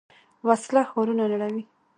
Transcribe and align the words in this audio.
وسله 0.47 0.81
ښارونه 0.91 1.23
نړوي 1.33 1.63